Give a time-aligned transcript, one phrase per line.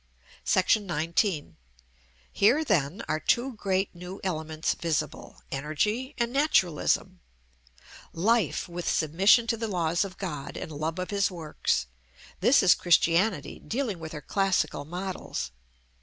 [1.13, 1.53] §XIX.
[2.33, 7.19] Here, then, are two great new elements visible; energy and naturalism:
[8.11, 11.85] Life, with submission to the laws of God, and love of his works;
[12.39, 15.51] this is Christianity, dealing with her classical models.